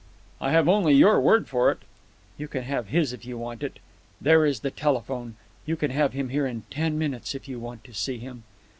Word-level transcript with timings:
"I 0.41 0.49
have 0.49 0.67
only 0.67 0.93
your 0.95 1.19
word 1.21 1.47
for 1.47 1.69
it." 1.69 1.83
"You 2.35 2.47
can 2.47 2.63
have 2.63 2.87
his 2.87 3.13
if 3.13 3.23
you 3.23 3.37
want 3.37 3.61
it. 3.61 3.77
There 4.19 4.47
is 4.47 4.61
the 4.61 4.71
telephone. 4.71 5.35
You 5.67 5.75
can 5.75 5.91
have 5.91 6.13
him 6.13 6.29
here 6.29 6.47
in 6.47 6.63
ten 6.71 6.97
minutes 6.97 7.35
if 7.35 7.47
you 7.47 7.59
want 7.59 7.83
to 7.83 7.93
see 7.93 8.17
him." 8.17 8.41